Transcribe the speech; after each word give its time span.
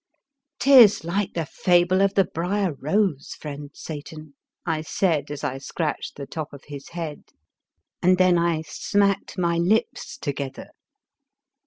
"'Tis 0.59 1.03
like 1.03 1.33
the 1.33 1.45
fable 1.45 2.01
of 2.01 2.15
the 2.15 2.23
Brier 2.25 2.73
Rose, 2.73 3.35
friend 3.39 3.69
Satan," 3.75 4.33
I 4.65 4.81
said, 4.81 5.29
as 5.29 5.43
I 5.43 5.59
scratched 5.59 6.15
the 6.15 6.25
top 6.25 6.53
of 6.53 6.63
his 6.65 6.89
head, 6.97 7.21
and 8.01 8.17
then 8.17 8.35
I 8.35 8.63
smacked 8.63 9.37
my 9.37 9.59
lips 9.59 10.17
together. 10.17 10.69